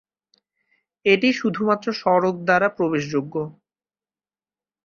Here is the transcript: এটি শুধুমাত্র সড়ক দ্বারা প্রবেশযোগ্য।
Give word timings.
এটি 1.05 1.29
শুধুমাত্র 1.33 1.87
সড়ক 2.01 2.35
দ্বারা 2.39 2.67
প্রবেশযোগ্য। 2.77 3.35